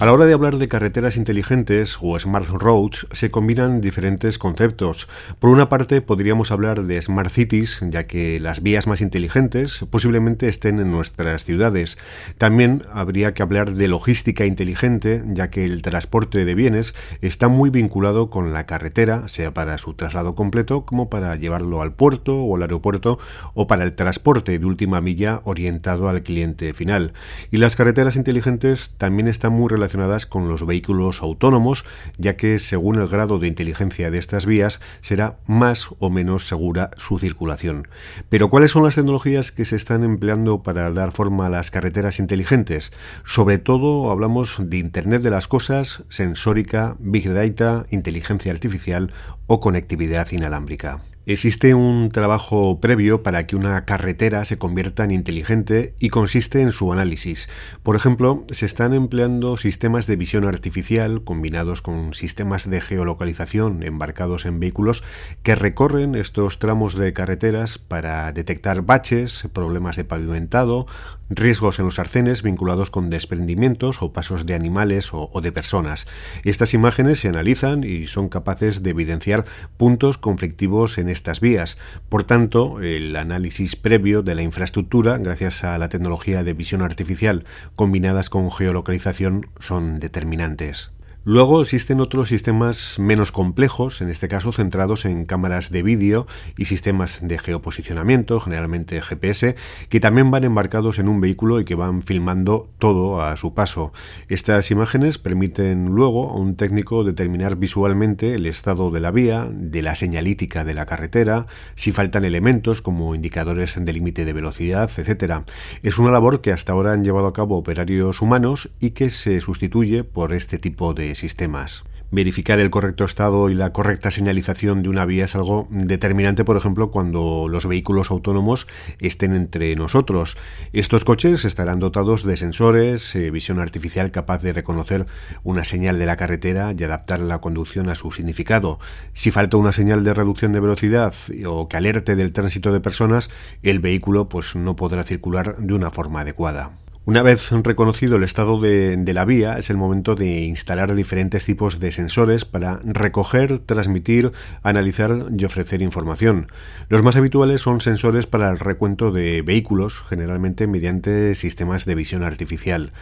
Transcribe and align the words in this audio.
A 0.00 0.06
la 0.06 0.14
hora 0.14 0.24
de 0.24 0.32
hablar 0.32 0.56
de 0.56 0.66
carreteras 0.66 1.18
inteligentes 1.18 1.98
o 2.00 2.18
smart 2.18 2.48
roads 2.48 3.06
se 3.12 3.30
combinan 3.30 3.82
diferentes 3.82 4.38
conceptos. 4.38 5.08
Por 5.38 5.50
una 5.50 5.68
parte 5.68 6.00
podríamos 6.00 6.50
hablar 6.50 6.84
de 6.84 7.02
smart 7.02 7.30
cities, 7.30 7.80
ya 7.82 8.06
que 8.06 8.40
las 8.40 8.62
vías 8.62 8.86
más 8.86 9.02
inteligentes 9.02 9.84
posiblemente 9.90 10.48
estén 10.48 10.78
en 10.78 10.90
nuestras 10.90 11.44
ciudades. 11.44 11.98
También 12.38 12.82
habría 12.90 13.34
que 13.34 13.42
hablar 13.42 13.74
de 13.74 13.88
logística 13.88 14.46
inteligente, 14.46 15.22
ya 15.26 15.50
que 15.50 15.66
el 15.66 15.82
transporte 15.82 16.46
de 16.46 16.54
bienes 16.54 16.94
está 17.20 17.48
muy 17.48 17.68
vinculado 17.68 18.30
con 18.30 18.54
la 18.54 18.64
carretera, 18.64 19.28
sea 19.28 19.52
para 19.52 19.76
su 19.76 19.92
traslado 19.92 20.34
completo 20.34 20.86
como 20.86 21.10
para 21.10 21.36
llevarlo 21.36 21.82
al 21.82 21.92
puerto 21.92 22.42
o 22.42 22.56
al 22.56 22.62
aeropuerto 22.62 23.18
o 23.52 23.66
para 23.66 23.84
el 23.84 23.92
transporte 23.92 24.58
de 24.58 24.64
última 24.64 25.02
milla 25.02 25.42
orientado 25.44 26.08
al 26.08 26.22
cliente 26.22 26.72
final. 26.72 27.12
Y 27.50 27.58
las 27.58 27.76
carreteras 27.76 28.16
inteligentes 28.16 28.94
también 28.96 29.28
están 29.28 29.52
muy 29.52 29.68
relacionadas 29.68 29.89
con 30.28 30.48
los 30.48 30.66
vehículos 30.66 31.22
autónomos, 31.22 31.84
ya 32.16 32.36
que 32.36 32.58
según 32.58 33.00
el 33.00 33.08
grado 33.08 33.38
de 33.38 33.48
inteligencia 33.48 34.10
de 34.10 34.18
estas 34.18 34.46
vías 34.46 34.80
será 35.00 35.38
más 35.46 35.90
o 35.98 36.10
menos 36.10 36.46
segura 36.46 36.90
su 36.96 37.18
circulación. 37.18 37.88
Pero 38.28 38.50
¿cuáles 38.50 38.70
son 38.70 38.84
las 38.84 38.94
tecnologías 38.94 39.52
que 39.52 39.64
se 39.64 39.76
están 39.76 40.04
empleando 40.04 40.62
para 40.62 40.90
dar 40.90 41.12
forma 41.12 41.46
a 41.46 41.50
las 41.50 41.70
carreteras 41.70 42.18
inteligentes? 42.18 42.92
Sobre 43.24 43.58
todo 43.58 44.10
hablamos 44.10 44.56
de 44.58 44.78
Internet 44.78 45.22
de 45.22 45.30
las 45.30 45.48
Cosas, 45.48 46.04
sensórica, 46.08 46.96
Big 46.98 47.28
Data, 47.32 47.86
inteligencia 47.90 48.52
artificial 48.52 49.12
o 49.46 49.60
conectividad 49.60 50.30
inalámbrica. 50.30 51.00
Existe 51.26 51.74
un 51.74 52.08
trabajo 52.08 52.80
previo 52.80 53.22
para 53.22 53.46
que 53.46 53.54
una 53.54 53.84
carretera 53.84 54.42
se 54.46 54.56
convierta 54.56 55.04
en 55.04 55.10
inteligente 55.10 55.94
y 55.98 56.08
consiste 56.08 56.62
en 56.62 56.72
su 56.72 56.92
análisis. 56.94 57.50
Por 57.82 57.94
ejemplo, 57.94 58.46
se 58.50 58.64
están 58.64 58.94
empleando 58.94 59.58
sistemas 59.58 60.06
de 60.06 60.16
visión 60.16 60.46
artificial 60.46 61.22
combinados 61.22 61.82
con 61.82 62.14
sistemas 62.14 62.70
de 62.70 62.80
geolocalización 62.80 63.82
embarcados 63.82 64.46
en 64.46 64.60
vehículos 64.60 65.04
que 65.42 65.54
recorren 65.54 66.14
estos 66.14 66.58
tramos 66.58 66.94
de 66.94 67.12
carreteras 67.12 67.76
para 67.76 68.32
detectar 68.32 68.80
baches, 68.80 69.46
problemas 69.52 69.96
de 69.96 70.04
pavimentado, 70.04 70.86
riesgos 71.30 71.78
en 71.78 71.86
los 71.86 71.98
arcenes 71.98 72.42
vinculados 72.42 72.90
con 72.90 73.08
desprendimientos 73.08 74.02
o 74.02 74.12
pasos 74.12 74.44
de 74.46 74.54
animales 74.54 75.10
o, 75.12 75.40
de 75.40 75.52
personas. 75.52 76.06
Estas 76.44 76.74
imágenes 76.74 77.20
se 77.20 77.28
analizan 77.28 77.84
y 77.84 78.08
son 78.08 78.28
capaces 78.28 78.82
de 78.82 78.90
evidenciar 78.90 79.44
puntos 79.76 80.18
conflictivos 80.18 80.98
en 80.98 81.08
estas 81.08 81.40
vías. 81.40 81.78
Por 82.08 82.24
tanto, 82.24 82.80
el 82.80 83.16
análisis 83.16 83.76
previo 83.76 84.22
de 84.22 84.34
la 84.34 84.42
infraestructura, 84.42 85.18
gracias 85.18 85.64
a 85.64 85.78
la 85.78 85.88
tecnología 85.88 86.42
de 86.42 86.52
visión 86.52 86.82
artificial 86.82 87.44
combinadas 87.76 88.28
con 88.28 88.50
geolocalización, 88.50 89.46
son 89.58 89.96
determinantes. 89.96 90.90
Luego 91.22 91.60
existen 91.60 92.00
otros 92.00 92.30
sistemas 92.30 92.98
menos 92.98 93.30
complejos, 93.30 94.00
en 94.00 94.08
este 94.08 94.26
caso 94.26 94.52
centrados 94.52 95.04
en 95.04 95.26
cámaras 95.26 95.70
de 95.70 95.82
vídeo 95.82 96.26
y 96.56 96.64
sistemas 96.64 97.18
de 97.20 97.38
geoposicionamiento, 97.38 98.40
generalmente 98.40 99.02
GPS, 99.02 99.54
que 99.90 100.00
también 100.00 100.30
van 100.30 100.44
embarcados 100.44 100.98
en 100.98 101.10
un 101.10 101.20
vehículo 101.20 101.60
y 101.60 101.66
que 101.66 101.74
van 101.74 102.00
filmando 102.00 102.70
todo 102.78 103.20
a 103.20 103.36
su 103.36 103.52
paso. 103.52 103.92
Estas 104.28 104.70
imágenes 104.70 105.18
permiten 105.18 105.90
luego 105.90 106.30
a 106.30 106.36
un 106.36 106.56
técnico 106.56 107.04
determinar 107.04 107.56
visualmente 107.56 108.32
el 108.32 108.46
estado 108.46 108.90
de 108.90 109.00
la 109.00 109.10
vía, 109.10 109.46
de 109.52 109.82
la 109.82 109.96
señalítica 109.96 110.64
de 110.64 110.72
la 110.72 110.86
carretera, 110.86 111.46
si 111.74 111.92
faltan 111.92 112.24
elementos 112.24 112.80
como 112.80 113.14
indicadores 113.14 113.76
de 113.78 113.92
límite 113.92 114.24
de 114.24 114.32
velocidad, 114.32 114.90
etc. 114.96 115.44
Es 115.82 115.98
una 115.98 116.12
labor 116.12 116.40
que 116.40 116.52
hasta 116.52 116.72
ahora 116.72 116.92
han 116.92 117.04
llevado 117.04 117.26
a 117.26 117.34
cabo 117.34 117.58
operarios 117.58 118.22
humanos 118.22 118.70
y 118.80 118.92
que 118.92 119.10
se 119.10 119.42
sustituye 119.42 120.02
por 120.02 120.32
este 120.32 120.56
tipo 120.56 120.94
de 120.94 121.09
sistemas. 121.14 121.84
Verificar 122.12 122.58
el 122.58 122.70
correcto 122.70 123.04
estado 123.04 123.50
y 123.50 123.54
la 123.54 123.72
correcta 123.72 124.10
señalización 124.10 124.82
de 124.82 124.88
una 124.88 125.06
vía 125.06 125.26
es 125.26 125.36
algo 125.36 125.68
determinante, 125.70 126.44
por 126.44 126.56
ejemplo, 126.56 126.90
cuando 126.90 127.46
los 127.48 127.66
vehículos 127.66 128.10
autónomos 128.10 128.66
estén 128.98 129.32
entre 129.32 129.76
nosotros. 129.76 130.36
Estos 130.72 131.04
coches 131.04 131.44
estarán 131.44 131.78
dotados 131.78 132.24
de 132.24 132.36
sensores, 132.36 133.14
eh, 133.14 133.30
visión 133.30 133.60
artificial 133.60 134.10
capaz 134.10 134.42
de 134.42 134.52
reconocer 134.52 135.06
una 135.44 135.62
señal 135.62 136.00
de 136.00 136.06
la 136.06 136.16
carretera 136.16 136.74
y 136.76 136.82
adaptar 136.82 137.20
la 137.20 137.40
conducción 137.40 137.88
a 137.88 137.94
su 137.94 138.10
significado. 138.10 138.80
Si 139.12 139.30
falta 139.30 139.56
una 139.56 139.70
señal 139.70 140.02
de 140.02 140.12
reducción 140.12 140.52
de 140.52 140.58
velocidad 140.58 141.14
o 141.46 141.68
que 141.68 141.76
alerte 141.76 142.16
del 142.16 142.32
tránsito 142.32 142.72
de 142.72 142.80
personas, 142.80 143.30
el 143.62 143.78
vehículo 143.78 144.28
pues 144.28 144.56
no 144.56 144.74
podrá 144.74 145.04
circular 145.04 145.58
de 145.58 145.74
una 145.74 145.92
forma 145.92 146.22
adecuada. 146.22 146.72
Una 147.10 147.24
vez 147.24 147.50
reconocido 147.50 148.18
el 148.18 148.22
estado 148.22 148.60
de, 148.60 149.12
la 149.12 149.24
vía, 149.24 149.58
es 149.58 149.68
el 149.68 149.76
momento 149.76 150.14
de 150.14 150.42
instalar 150.42 150.94
diferentes 150.94 151.44
tipos 151.44 151.80
de 151.80 151.90
sensores 151.90 152.44
para 152.44 152.78
recoger, 152.84 153.58
transmitir, 153.58 154.30
analizar 154.62 155.26
y 155.36 155.44
ofrecer 155.44 155.82
información. 155.82 156.52
Los 156.88 157.02
más 157.02 157.16
habituales 157.16 157.62
son 157.62 157.80
sensores 157.80 158.28
para 158.28 158.48
el 158.48 158.60
recuento 158.60 159.10
de 159.10 159.42
vehículos, 159.42 160.04
generalmente 160.08 160.68
mediante 160.68 161.34
sistemas 161.34 161.84
de 161.84 161.96
visión 161.96 162.22
artificial. 162.22 162.92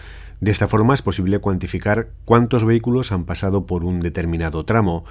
De 0.40 0.52
esta 0.52 0.68
forma 0.68 0.94
es 0.94 1.02
posible 1.02 1.40
cuantificar 1.40 2.08
cuántos 2.24 2.64
vehículos 2.64 3.12
han 3.12 3.24
pasado 3.24 3.66
por 3.66 3.84
un 3.84 4.00
determinado 4.00 4.64
tramo. 4.64 5.04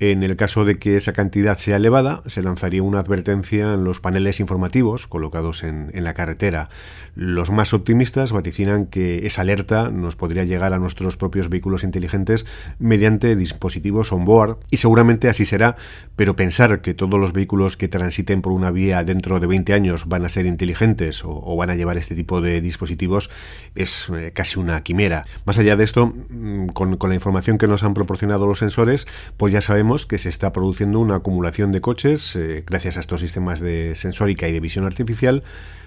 En 0.00 0.22
el 0.22 0.36
caso 0.36 0.64
de 0.64 0.76
que 0.76 0.96
esa 0.96 1.12
cantidad 1.12 1.56
sea 1.56 1.76
elevada, 1.76 2.22
se 2.26 2.40
lanzaría 2.40 2.84
una 2.84 3.00
advertencia 3.00 3.74
en 3.74 3.82
los 3.82 3.98
paneles 3.98 4.38
informativos 4.38 5.08
colocados 5.08 5.64
en, 5.64 5.90
la 5.92 6.14
carretera. 6.14 6.68
Los 7.16 7.50
más 7.50 7.74
optimistas 7.74 8.30
vaticinan 8.30 8.86
que 8.86 9.26
esa 9.26 9.42
alerta 9.42 9.90
nos 9.90 10.14
podría 10.14 10.44
llegar 10.44 10.72
a 10.72 10.78
nuestros 10.78 11.16
propios 11.16 11.48
vehículos 11.48 11.82
inteligentes 11.82 12.46
mediante 12.78 13.34
dispositivos 13.34 14.12
on-board, 14.12 14.58
y 14.70 14.76
seguramente 14.76 15.28
así 15.28 15.44
será, 15.44 15.74
pero 16.14 16.36
pensar 16.36 16.80
que 16.80 16.94
todos 16.94 17.18
los 17.18 17.32
vehículos 17.32 17.76
que 17.76 17.88
transiten 17.88 18.40
por 18.40 18.52
una 18.52 18.70
vía 18.70 19.02
dentro 19.02 19.40
de 19.40 19.48
20 19.48 19.74
años 19.74 20.06
van 20.06 20.24
a 20.24 20.28
ser 20.28 20.46
inteligentes 20.46 21.22
o, 21.24 21.56
van 21.56 21.70
a 21.70 21.74
llevar 21.74 21.96
este 21.96 22.14
tipo 22.14 22.40
de 22.40 22.60
dispositivos 22.60 23.30
es 23.74 24.08
eh, 24.14 24.30
casi 24.32 24.60
una 24.60 24.80
quimera. 24.84 25.26
Más 25.44 25.58
allá 25.58 25.74
de 25.74 25.82
esto, 25.82 26.14
mm, 26.30 26.68
con, 26.68 26.96
con 26.98 27.10
la 27.10 27.16
información 27.16 27.58
que 27.58 27.66
nos 27.66 27.82
han 27.82 27.94
proporcionado 27.94 28.46
los 28.46 28.60
sensores, 28.60 29.08
pues 29.36 29.52
ya 29.52 29.60
sabemos 29.60 29.87
que 29.88 30.18
se 30.18 30.28
está 30.28 30.52
produciendo 30.52 31.00
una 31.00 31.16
acumulación 31.16 31.72
de 31.72 31.80
coches 31.80 32.36
eh, 32.36 32.62
gracias 32.66 32.98
a 32.98 33.00
estos 33.00 33.22
sistemas 33.22 33.58
de 33.58 33.94
sensórica 33.94 34.46
y 34.46 34.52
de 34.52 34.60
visión 34.60 34.84
artificial, 34.84 35.42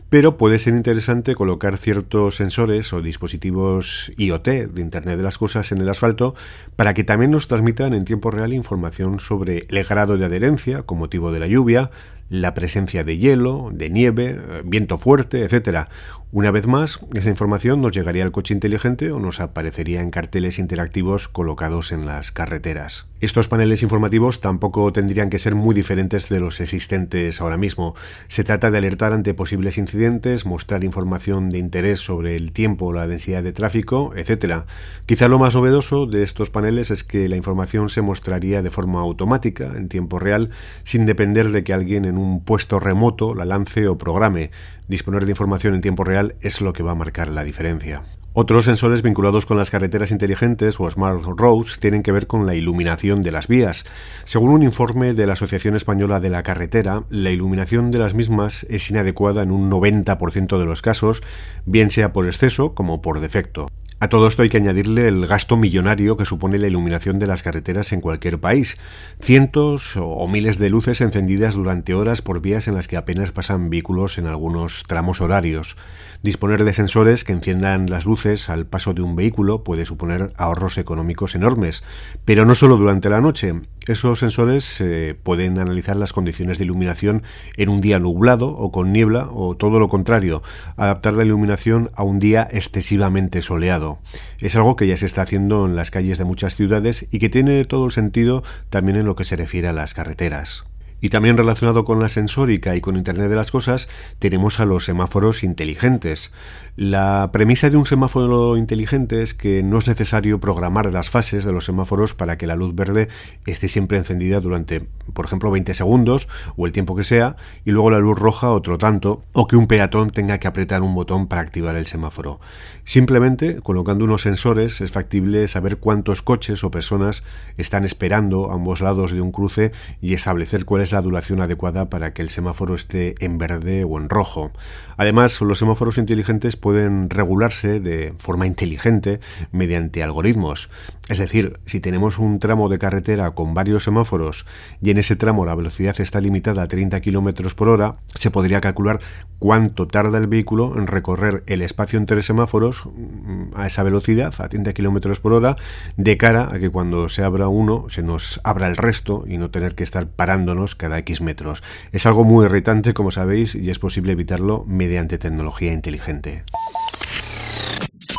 pero 0.10 0.38
puede 0.38 0.58
ser 0.58 0.74
interesante 0.74 1.36
colocar 1.36 1.78
ciertos 1.78 2.38
sensores 2.38 2.94
o 2.94 3.04
dispositivos 3.04 4.12
IoT 4.18 4.48
de 4.48 4.82
Internet 4.82 5.18
de 5.18 5.24
las 5.24 5.38
Cosas 5.38 5.72
en 5.72 5.78
el 5.78 5.88
asfalto 5.88 6.34
para 6.76 6.96
que 6.96 7.04
también 7.04 7.30
nos 7.30 7.48
transmitan 7.48 7.94
en 7.94 8.04
tiempo 8.04 8.32
real 8.32 8.54
información 8.54 9.20
sobre 9.20 9.68
el 9.70 9.84
grado 9.84 10.18
de 10.18 10.26
adherencia 10.26 10.82
con 10.82 10.98
motivo 10.98 11.32
de 11.32 11.40
la 11.40 11.48
lluvia, 11.48 11.92
la 12.32 12.54
presencia 12.54 13.04
de 13.04 13.18
hielo, 13.18 13.72
de 13.74 13.90
nieve, 13.90 14.40
eh, 14.40 14.62
viento 14.64 14.98
fuerte, 14.98 15.44
etcétera. 15.44 15.90
Una 16.34 16.50
vez 16.50 16.66
más, 16.66 17.02
esa 17.14 17.30
información 17.30 17.82
nos 17.82 17.92
llegaría 17.92 18.24
al 18.24 18.32
coche 18.32 18.54
inteligente 18.54 19.12
o 19.12 19.20
nos 19.20 19.42
aparecería 19.42 20.00
en 20.00 20.12
carteles 20.12 20.60
interactivos 20.60 21.28
colocados 21.28 21.92
en 21.92 22.06
las 22.06 22.32
carreteras. 22.32 23.06
Estos 23.20 23.50
paneles 23.50 23.84
informativos 23.84 24.40
tampoco 24.40 24.94
tendrían 24.94 25.30
que 25.30 25.40
ser 25.40 25.56
muy 25.56 25.76
diferentes 25.76 26.30
de 26.30 26.40
los 26.40 26.62
existentes 26.62 27.42
ahora 27.42 27.58
mismo. 27.58 27.96
Se 28.30 28.46
trata 28.46 28.72
de 28.72 28.78
alertar 28.78 29.12
ante 29.12 29.34
posibles 29.34 29.78
incidentes, 29.78 30.46
mostrar 30.46 30.86
información 30.86 31.50
de 31.50 31.58
interés 31.58 32.00
sobre 32.00 32.38
el 32.38 32.54
tiempo, 32.54 32.94
la 32.94 33.08
densidad 33.08 33.44
de 33.44 33.52
tráfico, 33.52 34.14
etc. 34.16 34.64
Quizá 35.06 35.28
lo 35.28 35.38
más 35.38 35.54
novedoso 35.54 36.06
de 36.06 36.24
estos 36.24 36.50
paneles 36.50 36.92
es 36.92 37.04
que 37.04 37.28
la 37.28 37.36
información 37.36 37.90
se 37.90 38.02
mostraría 38.02 38.62
de 38.62 38.72
forma 38.72 39.02
automática, 39.02 39.74
en 39.76 39.90
tiempo 39.90 40.18
real, 40.18 40.50
sin 40.84 41.06
depender 41.06 41.52
de 41.52 41.66
que 41.66 41.74
alguien 41.74 42.06
en 42.06 42.21
un 42.22 42.44
puesto 42.44 42.80
remoto 42.80 43.36
la 43.36 43.46
lance 43.46 43.88
o 43.88 43.98
programe. 43.98 44.52
Disponer 44.88 45.26
de 45.26 45.32
información 45.32 45.76
en 45.76 45.82
tiempo 45.82 46.04
real 46.04 46.36
es 46.42 46.62
lo 46.62 46.74
que 46.74 46.84
va 46.84 46.92
a 46.92 46.96
marcar 46.96 47.30
la 47.30 47.44
diferencia. 47.44 48.04
Otros 48.34 48.64
sensores 48.64 49.02
vinculados 49.02 49.46
con 49.46 49.58
las 49.58 49.72
carreteras 49.72 50.12
inteligentes 50.12 50.80
o 50.80 50.90
Smart 50.90 51.22
Roads 51.22 51.80
tienen 51.82 52.02
que 52.02 52.14
ver 52.14 52.28
con 52.28 52.46
la 52.46 52.56
iluminación 52.56 53.22
de 53.24 53.32
las 53.32 53.50
vías. 53.50 53.84
Según 54.24 54.52
un 54.52 54.64
informe 54.64 55.14
de 55.14 55.28
la 55.28 55.34
Asociación 55.34 55.76
Española 55.76 56.22
de 56.22 56.30
la 56.30 56.42
Carretera, 56.42 57.04
la 57.10 57.32
iluminación 57.32 57.92
de 57.92 58.00
las 58.00 58.14
mismas 58.14 58.66
es 58.70 58.90
inadecuada 58.90 59.44
en 59.44 59.52
un 59.52 59.70
90% 59.70 60.58
de 60.58 60.66
los 60.66 60.82
casos, 60.82 61.22
bien 61.66 61.92
sea 61.92 62.14
por 62.14 62.26
exceso 62.26 62.74
como 62.74 63.02
por 63.02 63.20
defecto. 63.20 63.68
A 64.04 64.10
todo 64.10 64.28
esto 64.28 64.42
hay 64.42 64.50
que 64.50 64.58
añadirle 64.58 65.08
el 65.08 65.28
gasto 65.28 65.58
millonario 65.58 66.18
que 66.18 66.26
supone 66.26 66.58
la 66.58 66.66
iluminación 66.66 67.20
de 67.20 67.28
las 67.28 67.44
carreteras 67.44 67.92
en 67.92 68.02
cualquier 68.02 68.40
país. 68.40 68.78
Cientos 69.22 69.94
o 69.96 70.28
miles 70.28 70.58
de 70.58 70.72
luces 70.72 71.02
encendidas 71.02 71.54
durante 71.54 71.94
horas 71.94 72.24
por 72.24 72.42
vías 72.42 72.68
en 72.68 72.74
las 72.74 72.88
que 72.88 72.98
apenas 72.98 73.30
pasan 73.30 73.70
vehículos 73.70 74.18
en 74.18 74.26
algunos 74.26 74.82
tramos 74.88 75.22
horarios. 75.22 75.78
Disponer 76.24 76.64
de 76.64 76.74
sensores 76.74 77.24
que 77.24 77.34
enciendan 77.34 77.92
las 77.92 78.06
luces 78.06 78.50
al 78.50 78.66
paso 78.66 78.96
de 78.96 79.04
un 79.04 79.16
vehículo 79.16 79.64
puede 79.64 79.86
suponer 79.86 80.34
ahorros 80.36 80.80
económicos 80.80 81.36
enormes, 81.36 81.84
pero 82.26 82.44
no 82.44 82.56
solo 82.56 82.78
durante 82.78 83.08
la 83.08 83.22
noche. 83.22 83.54
Esos 83.88 84.20
sensores 84.20 84.80
eh, 84.80 85.16
pueden 85.24 85.58
analizar 85.58 85.96
las 85.96 86.14
condiciones 86.14 86.60
de 86.60 86.66
iluminación 86.66 87.24
en 87.58 87.70
un 87.70 87.82
día 87.82 87.98
nublado 87.98 88.50
o 88.50 88.72
con 88.72 88.94
niebla 88.94 89.28
o 89.32 89.58
todo 89.58 89.80
lo 89.80 89.90
contrario, 89.90 90.44
adaptar 90.78 91.16
la 91.16 91.26
iluminación 91.26 91.90
a 91.96 92.04
un 92.04 92.20
día 92.20 92.48
excesivamente 92.52 93.42
soleado. 93.42 93.98
Es 94.40 94.56
algo 94.56 94.76
que 94.76 94.86
ya 94.86 94.98
se 94.98 95.08
está 95.08 95.24
haciendo 95.24 95.66
en 95.66 95.76
las 95.76 95.90
calles 95.90 96.20
de 96.20 96.26
muchas 96.26 96.56
ciudades 96.56 97.08
y 97.10 97.18
que 97.18 97.30
tiene 97.30 97.66
todo 97.66 97.88
el 97.88 97.92
sentido 97.92 98.44
también 98.70 98.98
en 98.98 99.06
lo 99.08 99.16
que 99.16 99.26
se 99.26 99.36
refiere 99.36 99.68
a 99.68 99.74
las 99.74 99.96
carreteras. 99.96 100.64
Y 101.02 101.10
también 101.10 101.36
relacionado 101.36 101.84
con 101.84 102.00
la 102.00 102.08
sensórica 102.08 102.76
y 102.76 102.82
con 102.82 102.96
Internet 102.96 103.30
de 103.30 103.36
las 103.36 103.52
Cosas, 103.52 103.90
tenemos 104.20 104.60
a 104.60 104.66
los 104.66 104.86
semáforos 104.86 105.44
inteligentes. 105.44 106.32
La 106.76 107.32
premisa 107.34 107.70
de 107.70 107.78
un 107.78 107.86
semáforo 107.86 108.56
inteligente 108.56 109.24
es 109.24 109.34
que 109.34 109.64
no 109.64 109.80
es 109.80 109.88
necesario 109.88 110.40
programar 110.40 110.92
las 110.94 111.10
fases 111.10 111.44
de 111.44 111.52
los 111.52 111.66
semáforos 111.66 112.14
para 112.14 112.38
que 112.38 112.48
la 112.48 112.56
luz 112.56 112.76
verde 112.76 113.10
esté 113.46 113.68
siempre 113.68 113.98
encendida 113.98 114.40
durante, 114.40 114.88
por 115.14 115.26
ejemplo, 115.26 115.52
20 115.52 115.74
segundos 115.74 116.30
o 116.56 116.66
el 116.68 116.72
tiempo 116.72 116.96
que 116.96 117.04
sea, 117.04 117.36
y 117.66 117.72
luego 117.72 117.90
la 117.90 118.00
luz 118.00 118.18
roja 118.18 118.52
otro 118.52 118.78
tanto, 118.78 119.24
o 119.34 119.48
que 119.48 119.56
un 119.56 119.68
peatón 119.68 120.12
tenga 120.12 120.38
que 120.38 120.48
apretar 120.48 120.82
un 120.82 120.94
botón 120.94 121.28
para 121.28 121.42
activar 121.42 121.76
el 121.76 121.88
semáforo. 121.88 122.40
Simplemente, 122.84 123.62
colocando 123.62 124.06
unos 124.06 124.22
sensores, 124.22 124.82
es 124.82 124.92
factible 124.92 125.48
saber 125.48 125.78
cuántos 125.78 126.22
coches 126.22 126.64
o 126.64 126.72
personas 126.72 127.24
están 127.58 127.84
esperando 127.84 128.52
a 128.52 128.54
ambos 128.54 128.82
lados 128.82 129.12
de 129.12 129.22
un 129.22 129.32
cruce 129.32 129.72
y 130.02 130.14
establecer 130.14 130.66
cuál 130.66 130.82
es 130.82 130.91
la 130.92 131.02
duración 131.02 131.42
adecuada 131.42 131.90
para 131.90 132.14
que 132.14 132.22
el 132.22 132.30
semáforo 132.30 132.76
esté 132.76 133.16
en 133.20 133.38
verde 133.38 133.84
o 133.84 133.98
en 133.98 134.10
rojo. 134.10 134.52
Además, 134.98 135.40
los 135.42 135.60
semáforos 135.60 135.98
inteligentes 135.98 136.56
pueden 136.56 137.10
regularse 137.10 137.80
de 137.80 138.14
forma 138.18 138.46
inteligente 138.46 139.20
mediante 139.52 140.04
algoritmos. 140.04 140.70
Es 141.10 141.18
decir, 141.18 141.60
si 141.66 141.80
tenemos 141.80 142.20
un 142.20 142.40
tramo 142.40 142.70
de 142.70 142.80
carretera 142.80 143.32
con 143.32 143.54
varios 143.54 143.84
semáforos 143.84 144.46
y 144.82 144.92
en 144.92 144.98
ese 144.98 145.16
tramo 145.16 145.46
la 145.46 145.56
velocidad 145.56 146.00
está 146.00 146.22
limitada 146.22 146.64
a 146.64 146.68
30 146.68 147.02
km 147.02 147.54
por 147.56 147.70
hora, 147.70 147.98
se 148.16 148.32
podría 148.32 148.62
calcular 148.62 149.00
cuánto 149.40 149.88
tarda 149.88 150.20
el 150.20 150.28
vehículo 150.28 150.78
en 150.78 150.88
recorrer 150.88 151.44
el 151.48 151.64
espacio 151.64 151.98
entre 151.98 152.22
semáforos 152.22 152.86
mm, 152.86 153.56
a 153.56 153.66
esa 153.66 153.84
velocidad, 153.84 154.34
a 154.38 154.48
30 154.48 154.74
km 154.74 155.20
por 155.20 155.34
hora, 155.34 155.56
de 155.98 156.16
cara 156.16 156.50
a 156.52 156.60
que 156.60 156.70
cuando 156.70 157.10
se 157.10 157.24
abra 157.24 157.48
uno 157.48 157.88
se 157.90 158.04
nos 158.04 158.40
abra 158.44 158.68
el 158.68 158.78
resto 158.78 159.26
y 159.28 159.38
no 159.38 159.50
tener 159.50 159.76
que 159.76 159.84
estar 159.84 160.08
parándonos 160.08 160.76
cada 160.82 160.98
X 160.98 161.22
metros. 161.22 161.62
Es 161.92 162.08
algo 162.08 162.26
muy 162.26 162.46
irritante, 162.46 162.96
como 162.96 163.12
sabéis, 163.12 163.54
y 163.54 163.70
es 163.70 163.78
posible 163.78 164.14
evitarlo 164.14 164.66
mediante 164.68 165.20
tecnología 165.20 165.72
inteligente. 165.72 166.42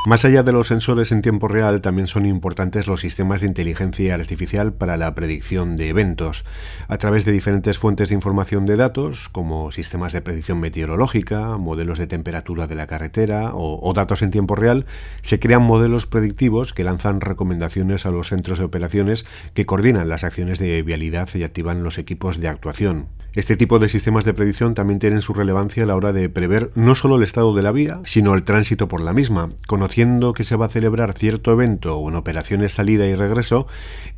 Más 0.05 0.25
allá 0.25 0.43
de 0.43 0.51
los 0.51 0.67
sensores 0.67 1.13
en 1.13 1.23
tiempo 1.23 1.47
real, 1.47 1.81
también 1.81 2.09
son 2.09 2.27
importantes 2.27 2.89
los 2.89 3.01
sistemas 3.01 3.41
de 3.41 3.47
inteligencia 3.47 4.17
artificial 4.17 4.73
para 4.73 4.97
la 4.97 5.15
predicción 5.15 5.77
de 5.77 5.91
eventos. 5.91 6.45
A 6.89 6.99
través 6.99 7.25
de 7.25 7.31
diferentes 7.31 7.79
fuentes 7.79 8.09
de 8.09 8.17
información 8.17 8.67
de 8.67 8.75
datos, 8.75 9.29
como 9.29 9.71
sistemas 9.71 10.13
de 10.13 10.21
predicción 10.21 10.59
meteorológica, 10.59 11.57
modelos 11.57 12.01
de 12.01 12.09
temperatura 12.09 12.67
de 12.67 12.75
la 12.75 12.89
carretera 12.89 13.53
o, 13.55 13.93
datos 13.95 14.23
en 14.23 14.33
tiempo 14.33 14.57
real, 14.57 14.87
se 15.21 15.39
crean 15.39 15.63
modelos 15.63 16.07
predictivos 16.07 16.73
que 16.73 16.83
lanzan 16.83 17.21
recomendaciones 17.21 18.05
a 18.05 18.11
los 18.11 18.31
centros 18.31 18.59
de 18.59 18.65
operaciones 18.65 19.25
que 19.55 19.67
coordinan 19.67 20.09
las 20.09 20.25
acciones 20.25 20.59
de 20.59 20.83
vialidad 20.83 21.29
y 21.33 21.45
activan 21.45 21.85
los 21.85 21.99
equipos 21.99 22.41
de 22.41 22.49
actuación. 22.49 23.07
Este 23.35 23.57
tipo 23.57 23.79
de 23.79 23.89
sistemas 23.89 24.27
de 24.27 24.35
predicción 24.35 24.75
también 24.75 24.99
tienen 24.99 25.23
su 25.23 25.33
relevancia 25.33 25.85
a 25.85 25.87
la 25.87 25.97
hora 25.97 26.13
de 26.13 26.29
prever 26.29 26.69
no 26.75 26.95
solo 26.95 27.17
el 27.17 27.23
estado 27.23 27.55
de 27.55 27.63
la 27.63 27.73
vía, 27.73 27.99
sino 28.05 28.35
el 28.35 28.43
tránsito 28.43 28.89
por 28.89 29.01
la 29.01 29.15
misma. 29.15 29.53
Conociendo 29.67 30.35
que 30.35 30.45
se 30.45 30.55
va 30.55 30.67
a 30.67 30.69
celebrar 30.69 31.15
cierto 31.15 31.51
evento 31.51 31.97
o 31.97 32.11
en 32.11 32.17
operaciones 32.17 32.73
salida 32.73 33.07
y 33.07 33.15
regreso, 33.15 33.67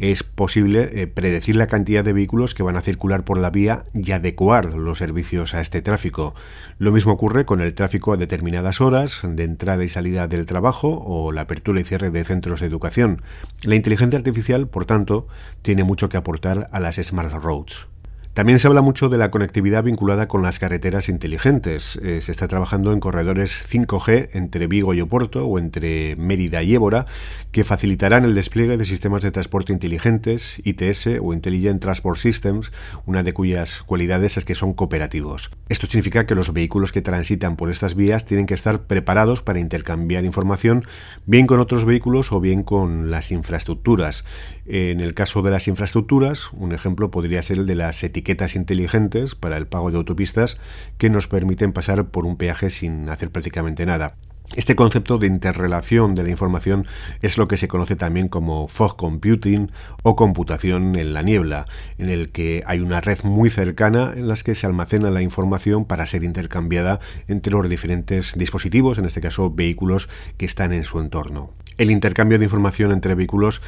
es 0.01 0.25
posible 0.25 0.91
eh, 0.95 1.07
predecir 1.07 1.55
la 1.55 1.69
cantidad 1.69 2.03
de 2.03 2.13
vehículos 2.13 2.55
que 2.55 2.65
van 2.65 2.77
a 2.77 2.81
circular 2.81 3.25
por 3.25 3.39
la 3.39 3.51
vía 3.51 3.85
y 3.95 4.11
adecuar 4.11 4.65
los 4.65 4.99
servicios 4.99 5.55
a 5.55 5.61
este 5.61 5.81
tráfico. 5.81 6.35
Lo 6.79 6.91
mismo 6.91 7.13
ocurre 7.13 7.45
con 7.45 7.61
el 7.61 7.73
tráfico 7.73 8.13
a 8.13 8.17
determinadas 8.17 8.81
horas 8.81 9.21
de 9.23 9.45
entrada 9.45 9.85
y 9.85 9.89
salida 9.89 10.27
del 10.27 10.45
trabajo 10.45 11.05
o 11.07 11.31
la 11.31 11.43
apertura 11.43 11.81
y 11.81 11.85
cierre 11.85 12.11
de 12.11 12.25
centros 12.25 12.59
de 12.59 12.67
educación. 12.67 13.23
La 13.63 13.77
inteligencia 13.77 14.19
artificial, 14.19 14.67
por 14.67 14.87
tanto, 14.87 15.29
tiene 15.63 15.85
mucho 15.85 16.09
que 16.09 16.17
aportar 16.17 16.69
a 16.73 16.81
las 16.81 16.97
Smart 16.97 17.33
Roads. 17.33 17.94
También 18.35 18.59
se 18.59 18.67
habla 18.67 18.83
mucho 18.83 19.09
de 19.09 19.17
la 19.17 19.31
conectividad 19.31 19.85
vinculada 19.85 20.27
con 20.27 20.43
las 20.43 20.59
carreteras 20.59 21.09
inteligentes. 21.09 22.01
Eh, 22.03 22.21
se 22.21 22.33
está 22.33 22.49
trabajando 22.49 22.93
en 22.93 22.99
corredores 22.99 23.65
5G 23.71 24.31
entre 24.33 24.67
Vigo 24.67 24.93
y 24.93 25.01
Oporto 25.01 25.47
o 25.47 25.57
entre 25.57 26.17
Mérida 26.17 26.61
y 26.65 26.75
Évora 26.75 27.07
que 27.53 27.63
facilitarán 27.63 28.25
el 28.25 28.35
despliegue 28.35 28.77
de 28.77 28.85
sistemas 28.85 29.23
de 29.23 29.31
transporte 29.31 29.73
inteligentes, 29.73 30.61
ITS 30.65 31.21
o 31.23 31.33
Intelligent 31.33 31.81
Transport 31.81 32.19
Systems, 32.19 32.73
una 33.07 33.23
de 33.23 33.33
cuyas 33.33 33.85
cualidades 33.85 34.37
es 34.37 34.45
que 34.45 34.57
son 34.57 34.73
cooperativos. 34.73 35.53
Esto 35.69 35.87
significa 35.87 36.27
que 36.27 36.35
los 36.35 36.53
vehículos 36.53 36.91
que 36.91 37.03
transitan 37.03 37.55
por 37.55 37.71
estas 37.71 37.95
vías 37.95 38.25
tienen 38.25 38.47
que 38.47 38.55
estar 38.55 38.89
preparados 38.89 39.43
para 39.43 39.61
intercambiar 39.61 40.25
información 40.25 40.85
bien 41.25 41.47
con 41.47 41.61
otros 41.61 41.85
vehículos 41.85 42.33
o 42.33 42.41
bien 42.41 42.65
con 42.65 43.13
las 43.13 43.31
infraestructuras. 43.31 44.25
En 44.67 44.99
el 44.99 45.15
caso 45.15 45.41
de 45.43 45.53
las 45.53 45.69
infraestructuras, 45.69 46.53
un 46.53 46.73
ejemplo 46.73 47.13
podría 47.13 47.41
ser 47.41 47.59
el 47.59 47.67
de 47.67 47.77
las 47.77 48.03
etiquetas 48.03 48.24
inteligentes 48.55 49.35
para 49.35 49.57
el 49.57 49.67
pago 49.67 49.91
de 49.91 49.99
autopistas 49.99 50.61
que 50.99 51.11
nos 51.11 51.29
permiten 51.29 51.73
pasar 51.73 52.07
por 52.07 52.27
un 52.27 52.37
peaje 52.37 52.71
sin 52.71 53.09
hacer 53.09 53.31
prácticamente 53.31 53.87
nada. 53.87 54.17
Este 54.57 54.77
concepto 54.77 55.19
de 55.19 55.27
interrelación 55.27 56.15
de 56.15 56.23
la 56.23 56.29
información 56.29 56.87
es 57.23 57.39
lo 57.39 57.49
que 57.49 57.57
se 57.57 57.67
conoce 57.67 57.97
también 57.97 58.29
como 58.29 58.69
fog 58.69 58.95
computing 58.95 59.73
o 60.03 60.15
computación 60.15 60.95
en 60.97 61.13
la 61.13 61.23
niebla, 61.23 61.67
en 61.99 62.09
el 62.09 62.31
que 62.31 62.63
hay 62.67 62.81
una 62.81 63.01
red 63.01 63.19
muy 63.25 63.51
cercana 63.51 64.13
en 64.15 64.29
las 64.29 64.45
que 64.45 64.55
se 64.55 64.67
almacena 64.67 65.11
la 65.11 65.23
información 65.23 65.87
para 65.87 66.07
ser 66.07 66.23
intercambiada 66.23 67.01
entre 67.27 67.53
los 67.53 67.69
diferentes 67.69 68.35
dispositivos, 68.37 68.99
en 68.99 69.07
este 69.07 69.23
caso 69.23 69.51
vehículos 69.51 70.09
que 70.37 70.47
están 70.47 70.73
en 70.73 70.85
su 70.85 71.01
entorno. 71.01 71.51
El 71.77 71.91
intercambio 71.91 72.39
de 72.39 72.45
información 72.45 72.93
entre 72.93 73.17
vehículos 73.17 73.61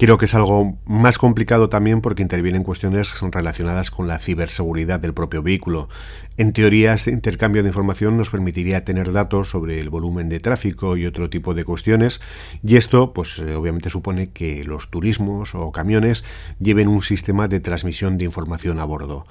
Creo 0.00 0.16
que 0.16 0.24
es 0.24 0.34
algo 0.34 0.78
más 0.86 1.18
complicado 1.18 1.68
también 1.68 2.00
porque 2.00 2.22
intervienen 2.22 2.62
cuestiones 2.62 3.20
relacionadas 3.20 3.90
con 3.90 4.08
la 4.08 4.18
ciberseguridad 4.18 4.98
del 4.98 5.12
propio 5.12 5.42
vehículo. 5.42 5.90
En 6.38 6.54
teoría, 6.54 6.94
este 6.94 7.10
intercambio 7.10 7.62
de 7.62 7.68
información 7.68 8.16
nos 8.16 8.30
permitiría 8.30 8.82
tener 8.82 9.12
datos 9.12 9.50
sobre 9.50 9.78
el 9.78 9.90
volumen 9.90 10.30
de 10.30 10.40
tráfico 10.40 10.96
y 10.96 11.04
otro 11.04 11.28
tipo 11.28 11.52
de 11.52 11.66
cuestiones, 11.66 12.22
y 12.62 12.76
esto, 12.76 13.12
pues 13.12 13.40
eh, 13.40 13.54
obviamente 13.54 13.90
supone 13.90 14.30
que 14.30 14.64
los 14.64 14.88
turismos 14.88 15.54
o 15.54 15.70
camiones 15.70 16.24
lleven 16.58 16.88
un 16.88 17.02
sistema 17.02 17.46
de 17.46 17.60
transmisión 17.60 18.16
de 18.16 18.24
información 18.24 18.80
a 18.80 18.86
bordo. 18.86 19.26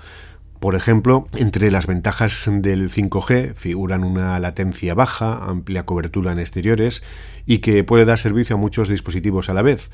Por 0.60 0.76
ejemplo, 0.76 1.28
entre 1.36 1.72
las 1.72 1.88
ventajas 1.88 2.48
del 2.48 2.92
5G 2.92 3.56
figuran 3.56 4.04
una 4.04 4.38
latencia 4.40 4.94
baja, 4.94 5.46
amplia 5.46 5.86
cobertura 5.88 6.34
en 6.34 6.40
exteriores 6.40 7.02
y 7.46 7.60
que 7.60 7.84
puede 7.84 8.06
dar 8.06 8.20
servicio 8.20 8.56
a 8.58 8.60
muchos 8.60 8.90
dispositivos 8.90 9.50
a 9.50 9.54
la 9.54 9.62
vez. 9.62 9.90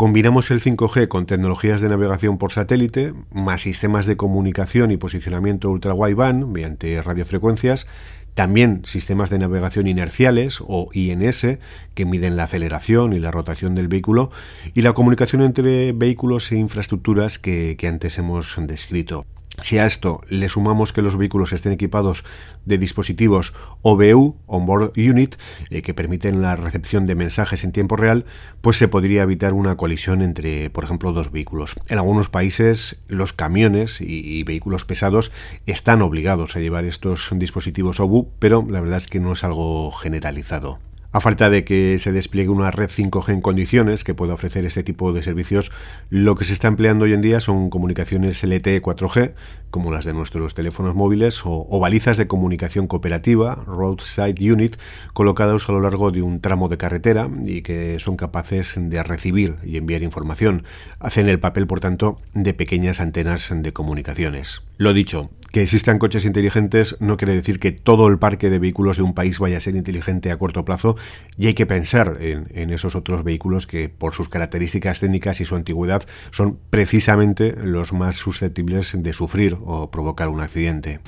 Combinamos 0.00 0.50
el 0.50 0.62
5G 0.62 1.08
con 1.08 1.26
tecnologías 1.26 1.82
de 1.82 1.90
navegación 1.90 2.38
por 2.38 2.54
satélite, 2.54 3.12
más 3.34 3.60
sistemas 3.60 4.06
de 4.06 4.16
comunicación 4.16 4.90
y 4.92 4.96
posicionamiento 4.96 5.68
ultra 5.68 5.92
wideband 5.92 6.46
mediante 6.46 7.02
radiofrecuencias, 7.02 7.86
también 8.32 8.80
sistemas 8.86 9.28
de 9.28 9.40
navegación 9.40 9.86
inerciales 9.86 10.62
o 10.66 10.88
INS 10.94 11.58
que 11.94 12.06
miden 12.06 12.38
la 12.38 12.44
aceleración 12.44 13.12
y 13.12 13.18
la 13.18 13.30
rotación 13.30 13.74
del 13.74 13.88
vehículo 13.88 14.30
y 14.72 14.80
la 14.80 14.94
comunicación 14.94 15.42
entre 15.42 15.92
vehículos 15.92 16.50
e 16.50 16.56
infraestructuras 16.56 17.38
que, 17.38 17.76
que 17.78 17.86
antes 17.86 18.16
hemos 18.16 18.56
descrito. 18.66 19.26
Si 19.62 19.78
a 19.78 19.84
esto 19.84 20.20
le 20.28 20.48
sumamos 20.48 20.92
que 20.92 21.02
los 21.02 21.16
vehículos 21.16 21.52
estén 21.52 21.72
equipados 21.72 22.24
de 22.64 22.78
dispositivos 22.78 23.52
OBU, 23.82 24.36
Onboard 24.46 24.92
Unit, 24.96 25.36
eh, 25.70 25.82
que 25.82 25.92
permiten 25.92 26.40
la 26.40 26.56
recepción 26.56 27.06
de 27.06 27.14
mensajes 27.14 27.64
en 27.64 27.72
tiempo 27.72 27.96
real, 27.96 28.24
pues 28.60 28.78
se 28.78 28.88
podría 28.88 29.22
evitar 29.22 29.52
una 29.52 29.76
colisión 29.76 30.22
entre, 30.22 30.70
por 30.70 30.84
ejemplo, 30.84 31.12
dos 31.12 31.30
vehículos. 31.30 31.76
En 31.88 31.98
algunos 31.98 32.28
países, 32.28 33.02
los 33.08 33.32
camiones 33.32 34.00
y, 34.00 34.42
vehículos 34.44 34.84
pesados 34.84 35.32
están 35.66 36.00
obligados 36.00 36.56
a 36.56 36.60
llevar 36.60 36.84
estos 36.84 37.28
dispositivos 37.34 38.00
OBU, 38.00 38.30
pero 38.38 38.64
la 38.68 38.80
verdad 38.80 38.96
es 38.96 39.08
que 39.08 39.20
no 39.20 39.32
es 39.32 39.44
algo 39.44 39.90
generalizado. 39.92 40.78
A 41.12 41.20
falta 41.20 41.50
de 41.50 41.64
que 41.64 41.98
se 41.98 42.12
despliegue 42.12 42.50
una 42.50 42.70
red 42.70 42.88
5G 42.88 43.32
en 43.32 43.40
condiciones 43.40 44.04
que 44.04 44.14
pueda 44.14 44.34
ofrecer 44.34 44.64
este 44.64 44.84
tipo 44.84 45.12
de 45.12 45.24
servicios, 45.24 45.72
lo 46.08 46.36
que 46.36 46.44
se 46.44 46.52
está 46.52 46.68
empleando 46.68 47.04
hoy 47.04 47.14
en 47.14 47.20
día 47.20 47.40
son 47.40 47.68
comunicaciones 47.68 48.44
LTE 48.44 48.80
4G, 48.80 49.32
como 49.70 49.90
las 49.90 50.04
de 50.04 50.14
nuestros 50.14 50.54
teléfonos 50.54 50.94
móviles, 50.94 51.40
o, 51.44 51.80
balizas 51.80 52.16
de 52.16 52.28
comunicación 52.28 52.86
cooperativa, 52.86 53.56
Roadside 53.56 54.52
Unit, 54.52 54.76
colocados 55.12 55.68
a 55.68 55.72
lo 55.72 55.80
largo 55.80 56.12
de 56.12 56.22
un 56.22 56.40
tramo 56.40 56.68
de 56.68 56.78
carretera 56.78 57.28
y 57.44 57.62
que 57.62 57.98
son 57.98 58.16
capaces 58.16 58.74
de 58.76 59.02
recibir 59.02 59.56
y 59.64 59.78
enviar 59.78 60.04
información. 60.04 60.62
Hacen 61.00 61.28
el 61.28 61.40
papel, 61.40 61.66
por 61.66 61.80
tanto, 61.80 62.20
de 62.34 62.54
pequeñas 62.54 63.00
antenas 63.00 63.52
de 63.52 63.72
comunicaciones. 63.72 64.62
Lo 64.76 64.94
dicho, 64.94 65.30
que 65.52 65.62
existan 65.62 65.98
coches 65.98 66.24
inteligentes 66.24 66.96
no 67.00 67.16
quiere 67.16 67.34
decir 67.34 67.58
que 67.58 67.72
todo 67.72 68.08
el 68.08 68.18
parque 68.18 68.50
de 68.50 68.58
vehículos 68.58 68.96
de 68.96 69.02
un 69.02 69.14
país 69.14 69.38
vaya 69.38 69.56
a 69.56 69.60
ser 69.60 69.76
inteligente 69.76 70.30
a 70.30 70.38
corto 70.38 70.64
plazo 70.64 70.96
y 71.36 71.46
hay 71.46 71.54
que 71.54 71.66
pensar 71.66 72.18
en, 72.20 72.70
esos 72.70 72.94
otros 72.94 73.24
vehículos 73.24 73.66
que 73.66 73.88
por 73.88 74.14
sus 74.14 74.28
características 74.28 75.00
técnicas 75.00 75.40
y 75.40 75.44
su 75.44 75.56
antigüedad 75.56 76.02
son 76.30 76.58
precisamente 76.70 77.54
los 77.62 77.92
más 77.92 78.16
susceptibles 78.16 78.92
de 79.02 79.12
sufrir 79.12 79.56
o 79.60 79.90
provocar 79.90 80.28
un 80.28 80.40
accidente. 80.40 81.00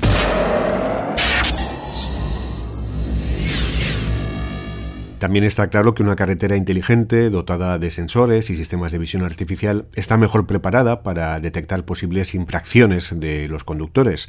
También 5.22 5.44
está 5.44 5.68
claro 5.68 5.94
que 5.94 6.02
una 6.02 6.16
carretera 6.16 6.56
inteligente, 6.56 7.30
dotada 7.30 7.78
de 7.78 7.92
sensores 7.92 8.50
y 8.50 8.56
sistemas 8.56 8.90
de 8.90 8.98
visión 8.98 9.22
artificial, 9.22 9.86
está 9.94 10.16
mejor 10.16 10.48
preparada 10.48 11.04
para 11.04 11.38
detectar 11.38 11.84
posibles 11.84 12.34
infracciones 12.34 13.20
de 13.20 13.46
los 13.46 13.62
conductores. 13.62 14.28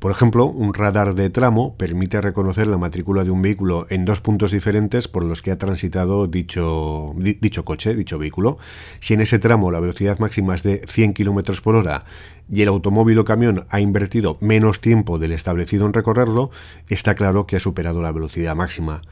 Por 0.00 0.10
ejemplo, 0.10 0.46
un 0.46 0.74
radar 0.74 1.14
de 1.14 1.30
tramo 1.30 1.76
permite 1.76 2.20
reconocer 2.20 2.66
la 2.66 2.76
matrícula 2.76 3.22
de 3.22 3.30
un 3.30 3.40
vehículo 3.40 3.86
en 3.88 4.04
dos 4.04 4.20
puntos 4.20 4.50
diferentes 4.50 5.06
por 5.06 5.24
los 5.24 5.42
que 5.42 5.52
ha 5.52 5.58
transitado 5.58 6.26
dicho, 6.26 7.14
dicho 7.16 7.64
coche, 7.64 7.94
dicho 7.94 8.18
vehículo. 8.18 8.58
Si 8.98 9.14
en 9.14 9.20
ese 9.20 9.38
tramo 9.38 9.70
la 9.70 9.78
velocidad 9.78 10.18
máxima 10.18 10.56
es 10.56 10.64
de 10.64 10.82
100 10.88 11.12
km 11.12 11.60
por 11.62 11.76
hora 11.76 12.04
y 12.50 12.62
el 12.62 12.68
automóvil 12.68 13.20
o 13.20 13.24
camión 13.24 13.64
ha 13.70 13.78
invertido 13.78 14.38
menos 14.40 14.80
tiempo 14.80 15.20
del 15.20 15.30
establecido 15.30 15.86
en 15.86 15.92
recorrerlo, 15.92 16.50
está 16.88 17.14
claro 17.14 17.46
que 17.46 17.54
ha 17.54 17.60
superado 17.60 18.02
la 18.02 18.10
velocidad 18.10 18.56
máxima. 18.56 19.02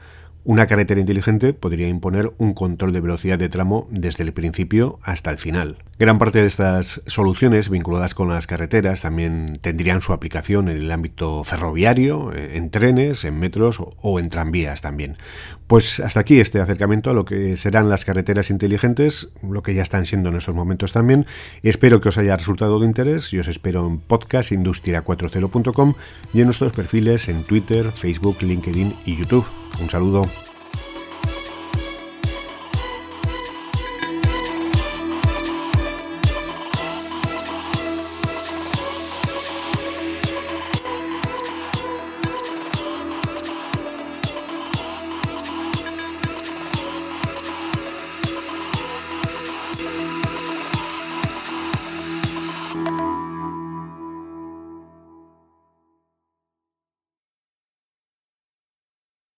Una 0.43 0.65
carretera 0.65 0.99
inteligente 0.99 1.53
podría 1.53 1.87
imponer 1.87 2.33
un 2.39 2.55
control 2.55 2.93
de 2.93 3.01
velocidad 3.01 3.37
de 3.37 3.47
tramo 3.47 3.87
desde 3.91 4.23
el 4.23 4.33
principio 4.33 4.99
hasta 5.03 5.29
el 5.29 5.37
final. 5.37 5.77
Gran 5.99 6.17
parte 6.17 6.41
de 6.41 6.47
estas 6.47 7.03
soluciones 7.05 7.69
vinculadas 7.69 8.15
con 8.15 8.27
las 8.27 8.47
carreteras 8.47 9.01
también 9.03 9.59
tendrían 9.61 10.01
su 10.01 10.13
aplicación 10.13 10.67
en 10.67 10.77
el 10.77 10.91
ámbito 10.91 11.43
ferroviario, 11.43 12.33
en 12.35 12.71
trenes, 12.71 13.23
en 13.23 13.37
metros 13.37 13.83
o 14.01 14.19
en 14.19 14.29
tranvías 14.29 14.81
también. 14.81 15.15
Pues 15.67 15.99
hasta 15.99 16.21
aquí 16.21 16.39
este 16.39 16.59
acercamiento 16.59 17.11
a 17.11 17.13
lo 17.13 17.23
que 17.23 17.55
serán 17.55 17.87
las 17.87 18.03
carreteras 18.03 18.49
inteligentes, 18.49 19.29
lo 19.47 19.61
que 19.61 19.75
ya 19.75 19.83
están 19.83 20.07
siendo 20.07 20.29
en 20.29 20.37
estos 20.37 20.55
momentos 20.55 20.91
también. 20.91 21.27
Espero 21.61 22.01
que 22.01 22.09
os 22.09 22.17
haya 22.17 22.35
resultado 22.35 22.79
de 22.79 22.87
interés 22.87 23.31
y 23.31 23.37
os 23.37 23.47
espero 23.47 23.85
en 23.85 24.01
podcastindustria40.com 24.07 25.93
y 26.33 26.39
en 26.39 26.45
nuestros 26.45 26.71
perfiles 26.71 27.29
en 27.29 27.43
Twitter, 27.43 27.91
Facebook, 27.91 28.41
LinkedIn 28.41 28.95
y 29.05 29.17
YouTube. 29.17 29.45
Un 29.79 29.89
saludo. 29.89 30.23